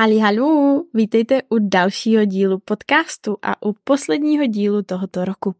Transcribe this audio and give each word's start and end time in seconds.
Hallo, 0.00 0.82
vítejte 0.94 1.42
u 1.48 1.58
dalšího 1.58 2.24
dílu 2.24 2.58
podcastu 2.58 3.36
a 3.42 3.66
u 3.66 3.74
posledního 3.84 4.46
dílu 4.46 4.82
tohoto 4.82 5.24
roku. 5.24 5.54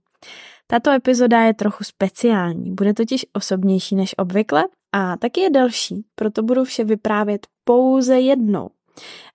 Tato 0.66 0.90
epizoda 0.90 1.40
je 1.40 1.54
trochu 1.54 1.84
speciální, 1.84 2.74
bude 2.74 2.94
totiž 2.94 3.26
osobnější 3.32 3.96
než 3.96 4.14
obvykle 4.18 4.64
a 4.92 5.16
taky 5.16 5.40
je 5.40 5.50
delší, 5.50 6.04
proto 6.14 6.42
budu 6.42 6.64
vše 6.64 6.84
vyprávět 6.84 7.46
pouze 7.64 8.20
jednou. 8.20 8.68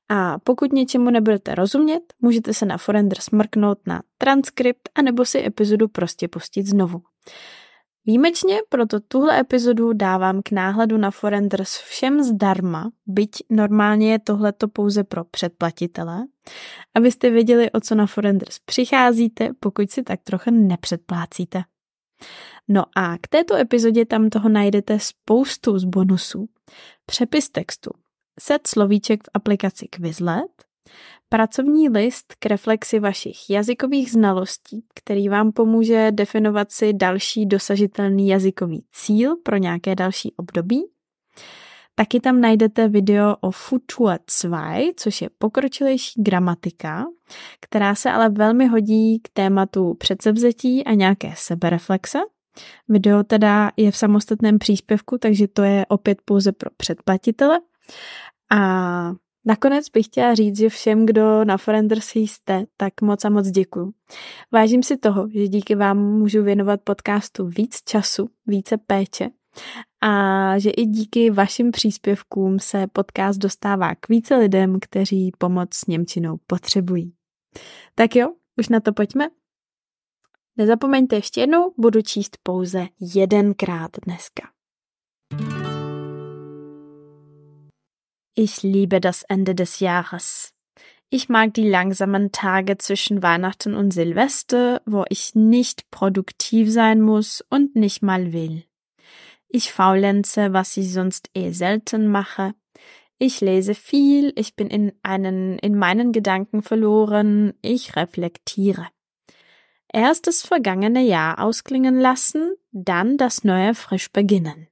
A 0.09 0.39
pokud 0.39 0.73
něčemu 0.73 1.09
nebudete 1.09 1.55
rozumět, 1.55 2.03
můžete 2.21 2.53
se 2.53 2.65
na 2.65 2.77
Forender 2.77 3.19
smrknout 3.21 3.77
na 3.87 4.01
transkript 4.17 4.89
anebo 4.95 5.25
si 5.25 5.45
epizodu 5.45 5.87
prostě 5.87 6.27
pustit 6.27 6.65
znovu. 6.65 7.01
Výjimečně 8.05 8.59
proto 8.69 8.99
tuhle 8.99 9.39
epizodu 9.39 9.93
dávám 9.93 10.41
k 10.41 10.51
náhledu 10.51 10.97
na 10.97 11.11
Forenders 11.11 11.77
všem 11.77 12.23
zdarma, 12.23 12.91
byť 13.05 13.29
normálně 13.49 14.11
je 14.11 14.19
tohleto 14.19 14.67
pouze 14.67 15.03
pro 15.03 15.23
předplatitele, 15.23 16.23
abyste 16.95 17.29
věděli, 17.29 17.71
o 17.71 17.79
co 17.79 17.95
na 17.95 18.05
Forenders 18.05 18.59
přicházíte, 18.59 19.49
pokud 19.59 19.91
si 19.91 20.03
tak 20.03 20.19
trochu 20.23 20.51
nepředplácíte. 20.51 21.63
No 22.67 22.83
a 22.95 23.17
k 23.17 23.27
této 23.27 23.55
epizodě 23.55 24.05
tam 24.05 24.29
toho 24.29 24.49
najdete 24.49 24.99
spoustu 24.99 25.79
z 25.79 25.83
bonusů. 25.83 26.49
Přepis 27.05 27.49
textu, 27.49 27.91
set 28.39 28.67
slovíček 28.67 29.23
v 29.23 29.29
aplikaci 29.33 29.87
Quizlet, 29.87 30.51
pracovní 31.29 31.89
list 31.89 32.33
k 32.39 32.45
reflexi 32.45 32.99
vašich 32.99 33.49
jazykových 33.49 34.11
znalostí, 34.11 34.85
který 34.95 35.29
vám 35.29 35.51
pomůže 35.51 36.11
definovat 36.11 36.71
si 36.71 36.93
další 36.93 37.45
dosažitelný 37.45 38.27
jazykový 38.27 38.85
cíl 38.91 39.35
pro 39.43 39.57
nějaké 39.57 39.95
další 39.95 40.33
období. 40.37 40.83
Taky 41.95 42.19
tam 42.19 42.41
najdete 42.41 42.87
video 42.87 43.35
o 43.41 43.51
Futur 43.51 44.19
2, 44.43 44.73
což 44.95 45.21
je 45.21 45.29
pokročilejší 45.37 46.23
gramatika, 46.23 47.05
která 47.59 47.95
se 47.95 48.11
ale 48.11 48.29
velmi 48.29 48.67
hodí 48.67 49.19
k 49.19 49.29
tématu 49.33 49.93
předsevzetí 49.93 50.83
a 50.83 50.93
nějaké 50.93 51.33
sebereflexe. 51.35 52.19
Video 52.89 53.23
teda 53.23 53.71
je 53.77 53.91
v 53.91 53.97
samostatném 53.97 54.59
příspěvku, 54.59 55.17
takže 55.17 55.47
to 55.47 55.63
je 55.63 55.85
opět 55.89 56.21
pouze 56.25 56.51
pro 56.51 56.69
předplatitele. 56.77 57.59
A 58.51 59.13
Nakonec 59.45 59.89
bych 59.89 60.05
chtěla 60.05 60.35
říct, 60.35 60.57
že 60.57 60.69
všem, 60.69 61.05
kdo 61.05 61.45
na 61.45 61.57
Forenders 61.57 62.15
jste, 62.15 62.65
tak 62.77 63.01
moc 63.01 63.25
a 63.25 63.29
moc 63.29 63.47
děkuju. 63.47 63.93
Vážím 64.51 64.83
si 64.83 64.97
toho, 64.97 65.29
že 65.29 65.47
díky 65.47 65.75
vám 65.75 65.97
můžu 65.97 66.43
věnovat 66.43 66.79
podcastu 66.83 67.47
víc 67.47 67.81
času, 67.85 68.29
více 68.47 68.77
péče 68.77 69.29
a 70.01 70.59
že 70.59 70.69
i 70.69 70.85
díky 70.85 71.29
vašim 71.29 71.71
příspěvkům 71.71 72.59
se 72.59 72.87
podcast 72.87 73.39
dostává 73.39 73.95
k 73.95 74.09
více 74.09 74.35
lidem, 74.35 74.79
kteří 74.81 75.31
pomoc 75.37 75.69
s 75.73 75.87
Němčinou 75.87 76.37
potřebují. 76.47 77.13
Tak 77.95 78.15
jo, 78.15 78.33
už 78.57 78.69
na 78.69 78.79
to 78.79 78.93
pojďme. 78.93 79.29
Nezapomeňte 80.57 81.15
ještě 81.15 81.41
jednou, 81.41 81.73
budu 81.77 82.01
číst 82.01 82.37
pouze 82.43 82.87
jedenkrát 82.99 83.91
dneska. 84.05 84.43
Ich 88.35 88.63
liebe 88.63 88.99
das 88.99 89.21
Ende 89.21 89.53
des 89.53 89.79
Jahres. 89.79 90.53
Ich 91.11 91.29
mag 91.29 91.53
die 91.53 91.69
langsamen 91.69 92.31
Tage 92.31 92.79
zwischen 92.79 93.21
Weihnachten 93.21 93.75
und 93.75 93.91
Silvester, 93.91 94.81
wo 94.87 95.05
ich 95.09 95.35
nicht 95.35 95.91
produktiv 95.91 96.71
sein 96.71 96.99
muss 96.99 97.45
und 97.51 97.75
nicht 97.75 98.01
mal 98.01 98.33
will. 98.33 98.63
Ich 99.49 99.71
faulenze, 99.71 100.51
was 100.51 100.75
ich 100.77 100.91
sonst 100.91 101.29
eh 101.35 101.51
selten 101.51 102.07
mache. 102.07 102.55
Ich 103.19 103.39
lese 103.39 103.75
viel, 103.75 104.33
ich 104.35 104.55
bin 104.55 104.67
in 104.67 104.93
einen, 105.03 105.59
in 105.59 105.77
meinen 105.77 106.11
Gedanken 106.11 106.63
verloren, 106.63 107.53
ich 107.61 107.95
reflektiere. 107.95 108.87
Erst 109.93 110.25
das 110.25 110.41
vergangene 110.41 111.03
Jahr 111.03 111.37
ausklingen 111.37 111.99
lassen, 111.99 112.55
dann 112.71 113.17
das 113.17 113.43
neue 113.43 113.75
frisch 113.75 114.11
beginnen. 114.11 114.69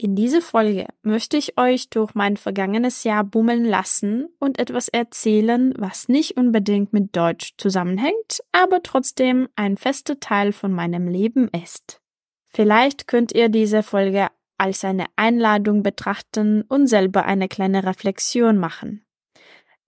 In 0.00 0.14
dieser 0.14 0.40
Folge 0.40 0.86
möchte 1.02 1.36
ich 1.36 1.58
euch 1.58 1.90
durch 1.90 2.14
mein 2.14 2.36
vergangenes 2.36 3.02
Jahr 3.02 3.24
bummeln 3.24 3.64
lassen 3.64 4.28
und 4.38 4.60
etwas 4.60 4.86
erzählen, 4.86 5.74
was 5.76 6.08
nicht 6.08 6.36
unbedingt 6.36 6.92
mit 6.92 7.16
Deutsch 7.16 7.54
zusammenhängt, 7.56 8.40
aber 8.52 8.80
trotzdem 8.84 9.48
ein 9.56 9.76
fester 9.76 10.20
Teil 10.20 10.52
von 10.52 10.70
meinem 10.70 11.08
Leben 11.08 11.48
ist. 11.48 12.00
Vielleicht 12.46 13.08
könnt 13.08 13.32
ihr 13.32 13.48
diese 13.48 13.82
Folge 13.82 14.28
als 14.56 14.84
eine 14.84 15.06
Einladung 15.16 15.82
betrachten 15.82 16.62
und 16.62 16.86
selber 16.86 17.24
eine 17.24 17.48
kleine 17.48 17.84
Reflexion 17.84 18.56
machen. 18.56 19.04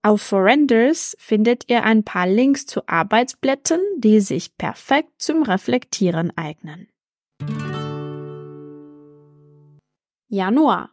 Auf 0.03 0.21
Forenders 0.21 1.15
findet 1.19 1.69
ihr 1.69 1.83
ein 1.83 2.03
paar 2.03 2.27
Links 2.27 2.65
zu 2.65 2.85
Arbeitsblättern, 2.85 3.81
die 3.97 4.19
sich 4.19 4.57
perfekt 4.57 5.13
zum 5.19 5.43
Reflektieren 5.43 6.35
eignen. 6.35 6.90
Januar. 10.31 10.91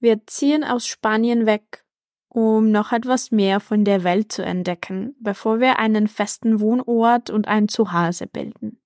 Wir 0.00 0.26
ziehen 0.26 0.64
aus 0.64 0.86
Spanien 0.86 1.44
weg, 1.44 1.84
um 2.28 2.70
noch 2.70 2.90
etwas 2.90 3.30
mehr 3.30 3.60
von 3.60 3.84
der 3.84 4.02
Welt 4.02 4.32
zu 4.32 4.42
entdecken, 4.42 5.14
bevor 5.20 5.60
wir 5.60 5.78
einen 5.78 6.08
festen 6.08 6.58
Wohnort 6.58 7.28
und 7.28 7.46
ein 7.48 7.68
Zuhause 7.68 8.26
bilden. 8.26 8.80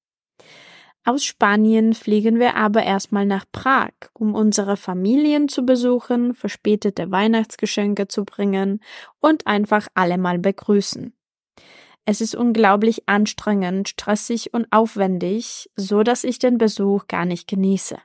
Aus 1.04 1.25
Spanien 1.25 1.94
fliegen 1.94 2.41
wir 2.41 2.56
aber 2.56 2.82
erstmal 2.82 3.27
nach 3.27 3.44
Prag, 3.53 3.93
um 4.12 4.34
unsere 4.34 4.77
Familien 4.77 5.48
zu 5.48 5.65
besuchen, 5.65 6.34
verspätete 6.34 7.12
Weihnachtsgeschenke 7.12 8.09
zu 8.09 8.25
bringen 8.25 8.81
und 9.21 9.47
einfach 9.47 9.87
alle 9.94 10.19
mal 10.19 10.41
begrüßen. 10.41 11.16
Es 12.04 12.21
ist 12.21 12.34
unglaublich 12.34 13.09
anstrengend, 13.09 13.88
stressig 13.88 14.53
und 14.53 14.66
aufwendig, 14.72 15.71
so 15.77 16.03
dass 16.03 16.25
ich 16.25 16.41
den 16.41 16.59
Besuch 16.59 17.06
gar 17.06 17.25
nicht 17.25 17.47
genieße. 17.47 17.98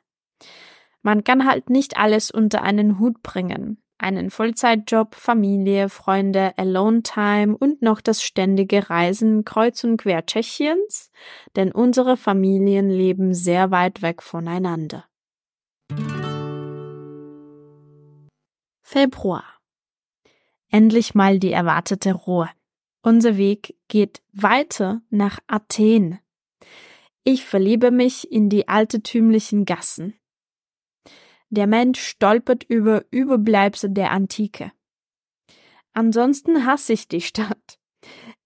Man 1.03 1.25
kann 1.25 1.45
halt 1.45 1.69
nicht 1.69 1.97
alles 1.97 2.31
unter 2.31 2.63
einen 2.63 2.97
Hut 2.97 3.21
bringen. 3.21 3.77
Einen 3.97 4.31
Vollzeitjob, 4.31 5.15
Familie, 5.15 5.89
Freunde, 5.89 6.57
Alone-Time 6.57 7.55
und 7.55 7.81
noch 7.81 8.01
das 8.01 8.23
ständige 8.23 8.89
Reisen 8.89 9.45
kreuz 9.45 9.83
und 9.83 9.97
quer 9.97 10.25
Tschechiens, 10.25 11.11
denn 11.55 11.71
unsere 11.71 12.17
Familien 12.17 12.89
leben 12.89 13.33
sehr 13.33 13.69
weit 13.69 14.01
weg 14.01 14.23
voneinander. 14.23 15.05
Februar. 18.81 19.43
Endlich 20.69 21.15
mal 21.15 21.37
die 21.37 21.51
erwartete 21.51 22.13
Ruhe. 22.13 22.49
Unser 23.01 23.37
Weg 23.37 23.75
geht 23.89 24.21
weiter 24.31 25.01
nach 25.09 25.39
Athen. 25.47 26.19
Ich 27.23 27.45
verliebe 27.45 27.91
mich 27.91 28.31
in 28.31 28.49
die 28.49 28.67
altertümlichen 28.67 29.65
Gassen. 29.65 30.13
Der 31.53 31.67
Mensch 31.67 32.01
stolpert 32.01 32.63
über 32.63 33.05
Überbleibsel 33.11 33.91
der 33.91 34.09
Antike. 34.09 34.71
Ansonsten 35.93 36.65
hasse 36.65 36.93
ich 36.93 37.07
die 37.07 37.21
Stadt. 37.21 37.77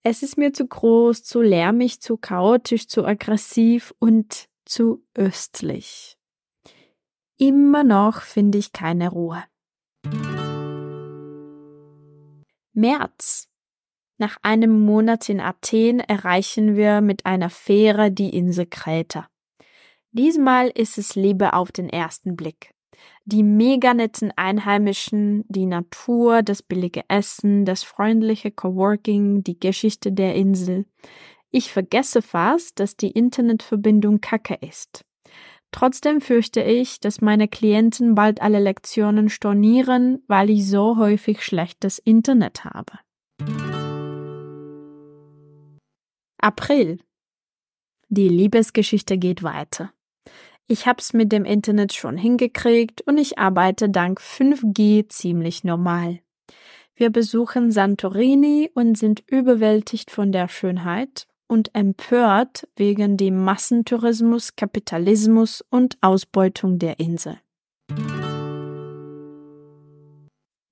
Es 0.03 0.23
ist 0.23 0.38
mir 0.38 0.51
zu 0.51 0.68
groß, 0.68 1.23
zu 1.23 1.41
lärmig, 1.41 2.01
zu 2.01 2.17
chaotisch, 2.17 2.90
zu 2.90 3.06
aggressiv 3.06 3.94
und 4.00 4.50
zu 4.66 5.06
östlich. 5.13 6.17
Immer 7.38 7.85
noch 7.85 8.23
finde 8.23 8.57
ich 8.57 8.73
keine 8.73 9.07
Ruhe. 9.07 9.41
März. 12.73 13.47
Nach 14.17 14.35
einem 14.41 14.82
Monat 14.82 15.29
in 15.29 15.40
Athen 15.40 16.02
erreichen 16.02 16.76
wir 16.76 16.99
mit 16.99 17.26
einer 17.26 17.49
Fähre 17.49 18.11
die 18.11 18.35
Insel 18.35 18.66
Kreta. 18.66 19.29
Diesmal 20.11 20.67
ist 20.67 20.97
es 20.97 21.16
Liebe 21.16 21.53
auf 21.53 21.72
den 21.72 21.87
ersten 21.87 22.35
Blick 22.35 22.73
die 23.26 23.44
mega 23.44 23.94
netten 23.94 24.32
Einheimischen, 24.35 25.44
die 25.47 25.66
Natur, 25.66 26.44
das 26.44 26.61
billige 26.61 27.03
Essen, 27.08 27.66
das 27.66 27.84
freundliche 27.84 28.52
Coworking, 28.52 29.44
die 29.44 29.59
Geschichte 29.59 30.11
der 30.11 30.35
Insel. 30.35 30.85
Ich 31.52 31.72
vergesse 31.72 32.22
fast, 32.22 32.79
dass 32.79 32.97
die 32.97 33.11
Internetverbindung 33.11 34.22
kacke 34.22 34.55
ist. 34.55 35.03
Trotzdem 35.72 36.22
fürchte 36.22 36.61
ich, 36.61 36.99
dass 36.99 37.22
meine 37.22 37.47
Klienten 37.47 38.16
bald 38.16 38.41
alle 38.41 38.59
Lektionen 38.59 39.29
stornieren, 39.29 40.23
weil 40.28 40.49
ich 40.49 40.67
so 40.67 40.97
häufig 40.97 41.44
schlechtes 41.44 41.99
Internet 41.99 42.64
habe. 42.64 42.99
April. 46.40 46.99
Die 48.09 48.29
Liebesgeschichte 48.29 49.17
geht 49.17 49.44
weiter. 49.44 49.91
Ich 50.69 50.85
hab's 50.85 51.14
mit 51.14 51.31
dem 51.31 51.46
Internet 51.46 51.93
schon 51.93 52.17
hingekriegt 52.17 53.02
und 53.02 53.17
ich 53.17 53.40
arbeite 53.40 53.90
dank 53.90 54.19
5G 54.19 55.08
ziemlich 55.08 55.64
normal. 55.64 56.19
Wir 56.93 57.09
besuchen 57.09 57.72
Santorini 57.72 58.69
und 58.73 58.97
sind 58.97 59.23
überwältigt 59.28 60.11
von 60.11 60.34
der 60.34 60.49
Schönheit 60.49 61.25
und 61.47 61.73
empört 61.73 62.67
wegen 62.75 63.16
dem 63.16 63.46
Massentourismus, 63.46 64.58
Kapitalismus 64.58 65.64
und 65.69 65.97
Ausbeutung 66.02 66.79
der 66.79 66.99
Insel. 66.99 67.40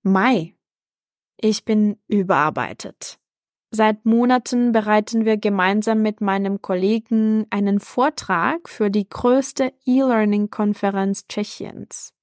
Mai. 0.04 0.56
Ich 1.40 1.64
bin 1.64 1.98
überarbeitet. 2.08 3.18
Seit 3.78 4.06
Monaten 4.06 4.72
bereiten 4.72 5.26
wir 5.26 5.36
gemeinsam 5.36 6.02
mit 6.02 6.22
meinem 6.22 6.62
Kollegen 6.62 7.46
einen 7.50 7.82
Vortrag 7.82 8.70
für 8.70 8.90
die 8.90 9.10
größte 9.10 9.74
E-Learning-Konferenz 9.86 11.28
Tschechiens, 11.28 12.14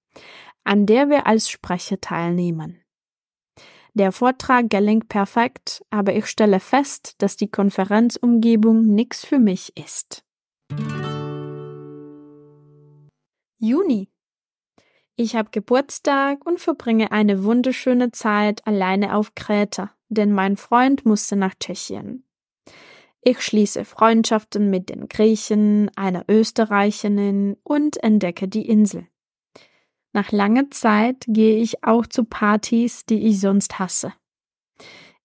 an 0.65 0.87
der 0.87 1.11
wir 1.11 1.27
als 1.27 1.51
Sprecher 1.51 2.01
teilnehmen. 2.01 2.81
Der 3.93 4.13
Vortrag 4.13 4.71
gelingt 4.71 5.11
perfekt, 5.11 5.85
aber 5.91 6.17
ich 6.17 6.25
stelle 6.25 6.59
fest, 6.59 7.17
dass 7.19 7.37
die 7.37 7.51
Konferenzumgebung 7.51 8.81
nichts 8.87 9.27
für 9.27 9.39
mich 9.39 9.77
ist. 9.77 10.25
Juni. 13.59 14.09
Ich 15.17 15.37
habe 15.37 15.51
Geburtstag 15.51 16.47
und 16.47 16.61
verbringe 16.61 17.13
eine 17.13 17.45
wunderschöne 17.45 18.11
Zeit 18.11 18.67
alleine 18.67 19.15
auf 19.15 19.35
Kreta, 19.35 19.91
denn 20.13 20.33
mein 20.33 20.57
Freund 20.57 21.05
musste 21.05 21.37
nach 21.37 21.55
Tschechien. 21.59 22.25
Ich 23.21 23.41
schließe 23.41 23.85
Freundschaften 23.85 24.69
mit 24.69 24.89
den 24.89 25.09
Griechen, 25.09 25.91
einer 25.97 26.25
Österreicherin 26.29 27.57
und 27.63 28.03
entdecke 28.03 28.49
die 28.49 28.69
Insel. 28.69 29.07
Nach 30.13 30.33
langer 30.33 30.71
Zeit 30.71 31.25
gehe 31.29 31.57
ich 31.57 31.85
auch 31.85 32.07
zu 32.07 32.25
Partys, 32.25 33.07
die 33.07 33.27
ich 33.27 33.41
sonst 33.41 33.79
hasse. 33.79 34.13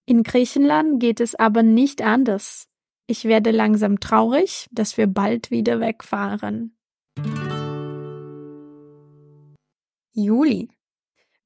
In 0.06 0.24
Griechenland 0.24 1.02
geht 1.02 1.20
es 1.20 1.36
aber 1.36 1.64
nicht 1.64 2.02
anders. 2.02 2.70
Ich 3.08 3.26
werde 3.26 3.52
langsam 3.52 4.00
traurig, 4.00 4.68
dass 4.72 4.98
wir 4.98 5.08
bald 5.08 5.52
wieder 5.52 5.80
wegfahren. 5.80 6.78
Juli. 10.14 10.70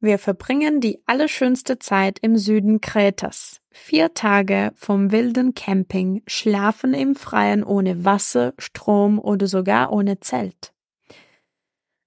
Wir 0.03 0.17
verbringen 0.17 0.81
die 0.81 0.99
allerschönste 1.05 1.77
Zeit 1.77 2.17
im 2.23 2.35
Süden 2.35 2.81
Kretas. 2.81 3.61
Vier 3.69 4.15
Tage 4.15 4.71
vom 4.75 5.11
wilden 5.11 5.53
Camping, 5.53 6.23
schlafen 6.25 6.95
im 6.95 7.13
Freien 7.13 7.63
ohne 7.63 8.03
Wasser, 8.03 8.55
Strom 8.57 9.19
oder 9.19 9.45
sogar 9.45 9.93
ohne 9.93 10.19
Zelt. 10.19 10.73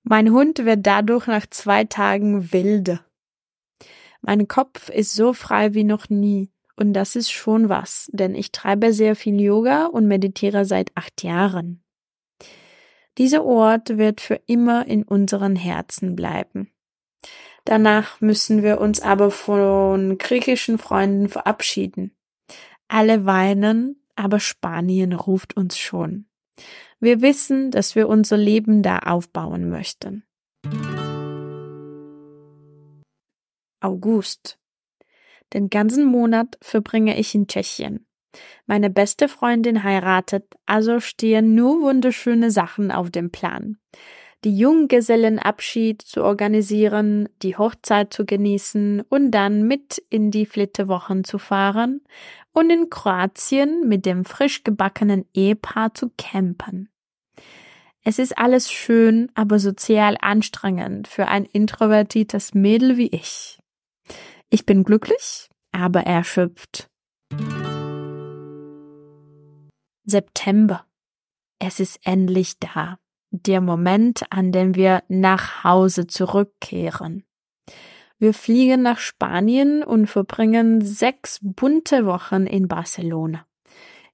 Mein 0.02 0.32
Hund 0.32 0.64
wird 0.64 0.84
dadurch 0.84 1.28
nach 1.28 1.46
zwei 1.46 1.84
Tagen 1.84 2.52
wilde. 2.52 2.98
Mein 4.22 4.48
Kopf 4.48 4.88
ist 4.88 5.14
so 5.14 5.32
frei 5.32 5.74
wie 5.74 5.84
noch 5.84 6.08
nie. 6.08 6.50
Und 6.76 6.94
das 6.94 7.14
ist 7.14 7.30
schon 7.30 7.68
was, 7.68 8.10
denn 8.12 8.34
ich 8.34 8.50
treibe 8.50 8.92
sehr 8.92 9.14
viel 9.14 9.40
Yoga 9.40 9.86
und 9.86 10.08
meditiere 10.08 10.64
seit 10.64 10.90
acht 10.96 11.22
Jahren. 11.22 11.84
Dieser 13.18 13.44
Ort 13.44 13.96
wird 13.96 14.20
für 14.20 14.40
immer 14.46 14.84
in 14.88 15.04
unseren 15.04 15.54
Herzen 15.54 16.16
bleiben. 16.16 16.73
Danach 17.64 18.20
müssen 18.20 18.62
wir 18.62 18.80
uns 18.80 19.00
aber 19.00 19.30
von 19.30 20.18
griechischen 20.18 20.78
Freunden 20.78 21.28
verabschieden. 21.28 22.14
Alle 22.88 23.24
weinen, 23.24 24.02
aber 24.16 24.38
Spanien 24.38 25.14
ruft 25.14 25.56
uns 25.56 25.78
schon. 25.78 26.26
Wir 27.00 27.22
wissen, 27.22 27.70
dass 27.70 27.96
wir 27.96 28.08
unser 28.08 28.36
Leben 28.36 28.82
da 28.82 28.98
aufbauen 28.98 29.70
möchten. 29.70 30.24
August. 33.80 34.58
Den 35.52 35.68
ganzen 35.68 36.04
Monat 36.04 36.58
verbringe 36.60 37.18
ich 37.18 37.34
in 37.34 37.46
Tschechien. 37.46 38.06
Meine 38.66 38.90
beste 38.90 39.28
Freundin 39.28 39.84
heiratet, 39.84 40.46
also 40.66 41.00
stehen 41.00 41.54
nur 41.54 41.82
wunderschöne 41.82 42.50
Sachen 42.50 42.90
auf 42.90 43.10
dem 43.10 43.30
Plan. 43.30 43.78
Die 44.44 44.58
Junggesellenabschied 44.58 46.02
zu 46.02 46.22
organisieren, 46.22 47.30
die 47.42 47.56
Hochzeit 47.56 48.12
zu 48.12 48.26
genießen 48.26 49.00
und 49.08 49.30
dann 49.30 49.66
mit 49.66 49.96
in 50.10 50.30
die 50.30 50.44
Flitterwochen 50.44 51.24
zu 51.24 51.38
fahren 51.38 52.02
und 52.52 52.68
in 52.68 52.90
Kroatien 52.90 53.88
mit 53.88 54.04
dem 54.04 54.26
frisch 54.26 54.62
gebackenen 54.62 55.24
Ehepaar 55.32 55.94
zu 55.94 56.10
campen. 56.18 56.90
Es 58.02 58.18
ist 58.18 58.36
alles 58.36 58.70
schön, 58.70 59.32
aber 59.34 59.58
sozial 59.58 60.18
anstrengend 60.20 61.08
für 61.08 61.26
ein 61.26 61.46
introvertiertes 61.46 62.52
Mädel 62.52 62.98
wie 62.98 63.08
ich. 63.08 63.58
Ich 64.50 64.66
bin 64.66 64.84
glücklich, 64.84 65.48
aber 65.72 66.00
erschöpft. 66.00 66.90
September. 70.04 70.84
Es 71.58 71.80
ist 71.80 71.98
endlich 72.04 72.58
da. 72.58 72.98
Der 73.36 73.60
Moment, 73.60 74.22
an 74.30 74.52
dem 74.52 74.76
wir 74.76 75.02
nach 75.08 75.64
Hause 75.64 76.06
zurückkehren. 76.06 77.24
Wir 78.16 78.32
fliegen 78.32 78.82
nach 78.82 78.98
Spanien 78.98 79.82
und 79.82 80.06
verbringen 80.06 80.80
sechs 80.82 81.40
bunte 81.42 82.06
Wochen 82.06 82.46
in 82.46 82.68
Barcelona. 82.68 83.44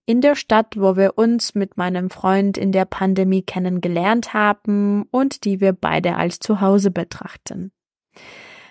In 0.07 0.23
der 0.23 0.37
Stadt, 0.37 0.75
wo 0.79 0.97
wir 0.97 1.19
uns 1.19 1.55
mit 1.55 1.77
meinem 1.77 2.09
Freund 2.09 2.57
in 2.57 2.73
der 2.73 2.87
Pandemie 2.87 3.43
kennengelernt 3.43 4.33
haben 4.33 5.03
und 5.11 5.45
die 5.45 5.61
wir 5.61 5.75
beide 5.75 6.17
als 6.17 6.39
Zuhause 6.39 6.91
betrachten. 6.91 7.73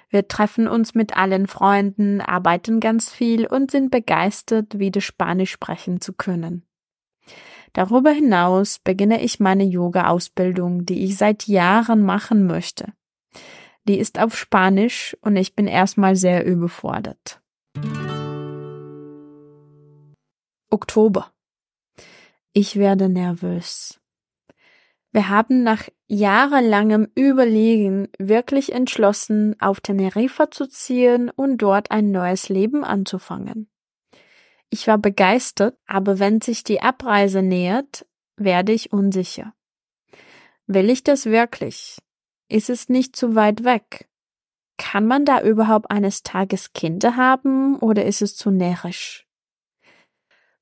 Wir 0.09 0.27
treffen 0.27 0.67
uns 0.67 0.95
mit 0.95 1.15
allen 1.15 1.45
Freunden, 1.45 2.21
arbeiten 2.21 2.79
ganz 2.79 3.11
viel 3.11 3.45
und 3.45 3.69
sind 3.69 3.91
begeistert, 3.91 4.79
wieder 4.79 4.99
Spanisch 4.99 5.51
sprechen 5.51 6.01
zu 6.01 6.13
können. 6.13 6.65
Darüber 7.73 8.11
hinaus 8.11 8.79
beginne 8.79 9.21
ich 9.21 9.39
meine 9.39 9.63
Yoga-Ausbildung, 9.63 10.85
die 10.85 11.03
ich 11.03 11.17
seit 11.17 11.47
Jahren 11.47 12.03
machen 12.03 12.45
möchte. 12.45 12.93
Die 13.87 13.97
ist 13.97 14.19
auf 14.19 14.37
Spanisch 14.37 15.15
und 15.21 15.35
ich 15.35 15.55
bin 15.55 15.67
erstmal 15.67 16.15
sehr 16.15 16.45
überfordert. 16.45 17.41
Oktober. 20.69 21.31
Ich 22.53 22.75
werde 22.75 23.09
nervös. 23.09 23.99
Wir 25.11 25.29
haben 25.29 25.63
nach 25.63 25.87
jahrelangem 26.07 27.07
Überlegen 27.15 28.09
wirklich 28.19 28.73
entschlossen, 28.73 29.55
auf 29.59 29.81
Teneriffa 29.81 30.51
zu 30.51 30.67
ziehen 30.67 31.31
und 31.35 31.57
dort 31.57 31.89
ein 31.89 32.11
neues 32.11 32.49
Leben 32.49 32.83
anzufangen. 32.83 33.69
Ich 34.69 34.87
war 34.87 34.97
begeistert, 34.97 35.77
aber 35.87 36.19
wenn 36.19 36.41
sich 36.41 36.63
die 36.63 36.81
Abreise 36.81 37.41
nähert, 37.41 38.05
werde 38.37 38.71
ich 38.71 38.93
unsicher. 38.93 39.53
Will 40.67 40.89
ich 40.89 41.03
das 41.03 41.25
wirklich? 41.25 41.97
Ist 42.47 42.69
es 42.69 42.89
nicht 42.89 43.15
zu 43.15 43.35
weit 43.35 43.63
weg? 43.63 44.07
Kann 44.77 45.07
man 45.07 45.25
da 45.25 45.41
überhaupt 45.41 45.89
eines 45.91 46.23
Tages 46.23 46.73
Kinder 46.73 47.15
haben 47.15 47.77
oder 47.79 48.05
ist 48.05 48.21
es 48.21 48.35
zu 48.35 48.51
närrisch? 48.51 49.27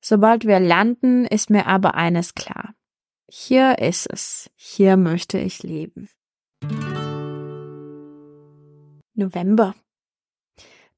Sobald 0.00 0.46
wir 0.46 0.60
landen, 0.60 1.24
ist 1.24 1.50
mir 1.50 1.66
aber 1.66 1.94
eines 1.94 2.34
klar. 2.34 2.74
Hier 3.30 3.78
ist 3.78 4.10
es. 4.10 4.50
Hier 4.54 4.96
möchte 4.96 5.38
ich 5.38 5.62
leben. 5.62 6.08
November. 9.14 9.74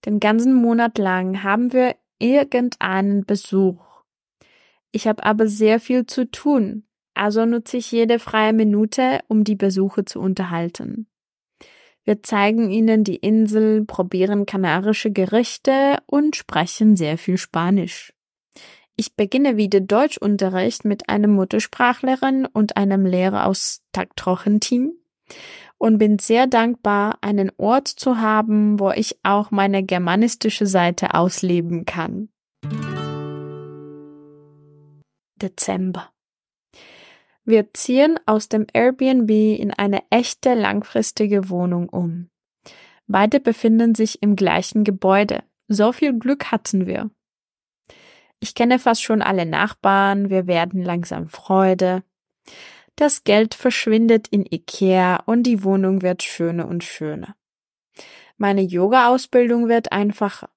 Den 0.05 0.21
ganzen 0.21 0.55
Monat 0.55 0.99
lang 0.99 1.43
haben 1.43 1.73
wir 1.73 1.97
irgendeinen 2.21 3.25
Besuch. 3.25 3.85
Ich 4.93 5.09
habe 5.09 5.25
aber 5.25 5.49
sehr 5.49 5.81
viel 5.81 6.07
zu 6.07 6.31
tun, 6.31 6.85
also 7.15 7.45
nutze 7.45 7.79
ich 7.79 7.91
jede 7.91 8.19
freie 8.19 8.53
Minute, 8.53 9.21
um 9.29 9.45
die 9.45 9.57
Besucher 9.57 10.07
zu 10.07 10.21
unterhalten. 10.21 11.07
Wir 12.05 12.23
zeigen 12.23 12.71
ihnen 12.71 13.05
die 13.05 13.17
Insel, 13.17 13.85
probieren 13.85 14.47
kanarische 14.47 15.11
Gerichte 15.11 15.99
und 16.07 16.35
sprechen 16.35 16.97
sehr 16.97 17.19
viel 17.19 17.37
Spanisch. 17.37 18.13
Ich 18.97 19.17
beginne 19.17 19.57
wieder 19.57 19.81
Deutschunterricht 19.81 20.85
mit 20.85 21.09
einem 21.09 21.33
Muttersprachlerin 21.33 22.47
und 22.47 22.77
einem 22.77 23.07
Lehrer 23.07 23.47
aus 23.47 23.83
Taktrochen-Team 23.93 24.93
und 25.81 25.97
bin 25.97 26.19
sehr 26.19 26.47
dankbar, 26.47 27.17
einen 27.23 27.51
Ort 27.57 27.89
zu 27.89 28.21
haben, 28.21 28.79
wo 28.79 28.91
ich 28.91 29.19
auch 29.23 29.51
meine 29.51 29.83
germanistische 29.83 30.67
Seite 30.67 31.15
ausleben 31.15 31.87
kann. 31.87 32.29
Dezember. 35.37 36.11
Wir 37.47 37.73
ziehen 37.73 38.21
aus 38.27 38.51
dem 38.51 38.67
Airbnb 38.71 39.31
in 39.31 39.73
eine 39.73 40.03
echte 40.11 40.53
langfristige 40.53 41.49
Wohnung 41.49 41.89
um. 41.89 42.29
Beide 43.07 43.41
befinden 43.41 43.95
sich 43.95 44.23
im 44.23 44.37
gleichen 44.37 44.85
Gebäude. 44.85 45.43
So 45.67 45.93
viel 45.93 46.19
Glück 46.19 46.53
hatten 46.53 46.87
wir. 46.87 47.11
Ich 48.39 48.55
kenne 48.55 48.79
fast 48.79 49.03
schon 49.03 49.23
alle 49.23 49.47
Nachbarn, 49.47 50.29
wir 50.29 50.47
werden 50.47 50.83
langsam 50.83 51.29
Freude. 51.29 52.03
Das 53.01 53.25
Geld 53.25 53.55
verschwindet 53.55 54.29
in 54.29 54.45
Ikea 54.45 55.23
und 55.25 55.45
die 55.45 55.65
Wohnung 55.65 56.03
wird 56.03 56.23
schöner 56.23 56.69
und 56.69 56.85
schöner. 56.85 57.35
Meine 58.37 58.61
Yoga-Ausbildung 58.61 59.71
wird 59.71 59.91
einfacher. 59.91 60.51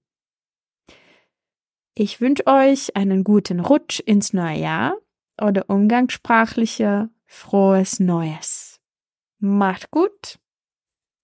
Ich 1.94 2.20
wünsche 2.20 2.46
euch 2.46 2.94
einen 2.94 3.24
guten 3.24 3.60
Rutsch 3.60 4.00
ins 4.00 4.34
neue 4.34 4.58
Jahr 4.58 4.94
oder 5.40 5.70
umgangssprachliche 5.70 7.08
frohes 7.24 7.98
Neues. 7.98 8.78
Macht 9.38 9.90
gut 9.90 10.38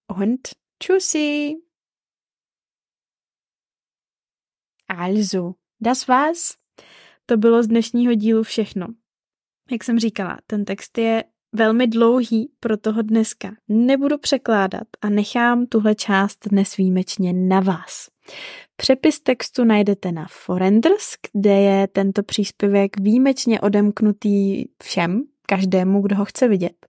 und 0.06 0.56
tschüssi. 0.80 1.62
Also, 4.98 5.52
das 5.80 6.06
war's. 6.06 6.54
To 7.26 7.36
bylo 7.36 7.62
z 7.62 7.66
dnešního 7.66 8.14
dílu 8.14 8.42
všechno. 8.42 8.86
Jak 9.70 9.84
jsem 9.84 9.98
říkala, 9.98 10.38
ten 10.46 10.64
text 10.64 10.98
je 10.98 11.24
velmi 11.52 11.86
dlouhý 11.86 12.52
pro 12.60 12.76
toho 12.76 13.02
dneska. 13.02 13.50
Nebudu 13.68 14.18
překládat 14.18 14.82
a 15.00 15.08
nechám 15.08 15.66
tuhle 15.66 15.94
část 15.94 16.48
dnes 16.48 16.76
výjimečně 16.76 17.32
na 17.32 17.60
vás. 17.60 18.08
Přepis 18.76 19.20
textu 19.20 19.64
najdete 19.64 20.12
na 20.12 20.26
Forenders, 20.30 21.14
kde 21.32 21.60
je 21.60 21.88
tento 21.88 22.22
příspěvek 22.22 23.00
výjimečně 23.00 23.60
odemknutý 23.60 24.64
všem, 24.82 25.22
každému, 25.46 26.02
kdo 26.02 26.16
ho 26.16 26.24
chce 26.24 26.48
vidět. 26.48 26.86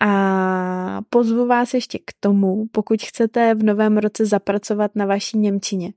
A 0.00 1.00
pozvu 1.10 1.46
vás 1.46 1.74
ještě 1.74 1.98
k 1.98 2.12
tomu, 2.20 2.66
pokud 2.72 3.02
chcete 3.02 3.54
v 3.54 3.62
novém 3.62 3.98
roce 3.98 4.26
zapracovat 4.26 4.90
na 4.94 5.06
vaší 5.06 5.38
Němčině. 5.38 5.92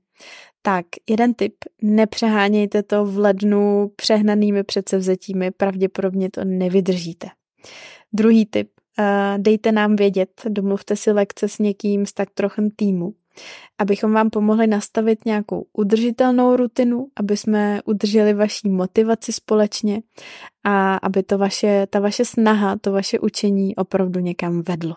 Tak, 0.62 0.86
jeden 1.10 1.34
tip, 1.34 1.54
nepřehánějte 1.82 2.82
to 2.82 3.04
v 3.04 3.18
lednu 3.18 3.90
přehnanými 3.96 4.64
předsevzetími, 4.64 5.50
pravděpodobně 5.50 6.30
to 6.30 6.44
nevydržíte. 6.44 7.28
Druhý 8.12 8.46
tip, 8.46 8.70
eh, 8.98 9.34
dejte 9.38 9.72
nám 9.72 9.96
vědět, 9.96 10.42
domluvte 10.48 10.96
si 10.96 11.12
lekce 11.12 11.48
s 11.48 11.58
někým 11.58 12.06
z 12.06 12.12
tak 12.12 12.30
trochu 12.30 12.70
týmu 12.76 13.14
abychom 13.78 14.12
vám 14.12 14.30
pomohli 14.30 14.66
nastavit 14.66 15.24
nějakou 15.24 15.66
udržitelnou 15.72 16.56
rutinu, 16.56 17.06
aby 17.16 17.36
jsme 17.36 17.80
udrželi 17.84 18.34
vaší 18.34 18.68
motivaci 18.68 19.32
společně 19.32 20.02
a 20.64 20.96
aby 20.96 21.22
to 21.22 21.38
vaše, 21.38 21.86
ta 21.90 22.00
vaše 22.00 22.24
snaha, 22.24 22.76
to 22.80 22.92
vaše 22.92 23.18
učení 23.18 23.76
opravdu 23.76 24.20
někam 24.20 24.62
vedlo. 24.62 24.96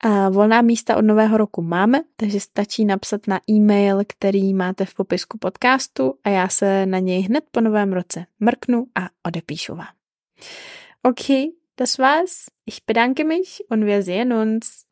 A 0.00 0.28
volná 0.28 0.62
místa 0.62 0.96
od 0.96 1.02
nového 1.02 1.36
roku 1.36 1.62
máme, 1.62 2.00
takže 2.16 2.40
stačí 2.40 2.84
napsat 2.84 3.26
na 3.26 3.40
e-mail, 3.50 4.00
který 4.06 4.54
máte 4.54 4.84
v 4.84 4.94
popisku 4.94 5.38
podcastu 5.38 6.14
a 6.24 6.28
já 6.28 6.48
se 6.48 6.86
na 6.86 6.98
něj 6.98 7.20
hned 7.22 7.44
po 7.50 7.60
novém 7.60 7.92
roce 7.92 8.26
mrknu 8.40 8.86
a 8.94 9.08
odepíšu 9.26 9.74
vám. 9.74 9.94
Okay, 11.02 11.44
das 11.76 11.98
war's. 11.98 12.46
Ich 12.66 12.78
bedanke 12.86 13.24
mich 13.24 13.48
und 13.70 13.84
wir 13.84 14.02
sehen 14.02 14.32
uns. 14.32 14.84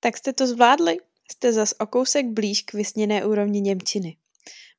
Tak 0.00 0.16
jste 0.16 0.32
to 0.32 0.46
zvládli? 0.46 0.98
Jste 1.32 1.52
zas 1.52 1.74
o 1.80 1.86
kousek 1.86 2.26
blíž 2.26 2.62
k 2.62 2.72
vysněné 2.72 3.24
úrovni 3.24 3.60
Němčiny. 3.60 4.16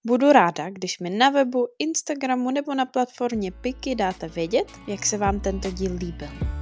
Budu 0.05 0.31
ráda, 0.31 0.69
když 0.69 0.99
mi 0.99 1.09
na 1.09 1.29
webu, 1.29 1.67
Instagramu 1.79 2.51
nebo 2.51 2.75
na 2.75 2.85
platformě 2.85 3.51
Piky 3.51 3.95
dáte 3.95 4.27
vědět, 4.27 4.67
jak 4.87 5.05
se 5.05 5.17
vám 5.17 5.39
tento 5.39 5.71
díl 5.71 5.91
líbil. 5.95 6.56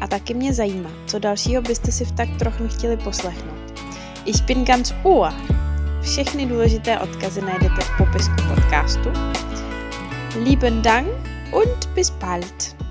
A 0.00 0.06
taky 0.06 0.34
mě 0.34 0.52
zajímá, 0.54 0.90
co 1.06 1.18
dalšího 1.18 1.62
byste 1.62 1.92
si 1.92 2.04
v 2.04 2.12
tak 2.12 2.28
trochu 2.38 2.68
chtěli 2.68 2.96
poslechnout. 2.96 3.80
Ich 4.24 4.42
bin 4.42 4.64
ganz 4.64 4.94
Ohr. 5.02 5.32
Všechny 6.02 6.46
důležité 6.46 6.98
odkazy 6.98 7.40
najdete 7.40 7.80
v 7.80 7.96
popisku 7.98 8.34
podcastu. 8.54 9.10
Lieben 10.44 10.82
Dank 10.82 11.08
und 11.52 11.86
bis 11.94 12.10
bald. 12.10 12.89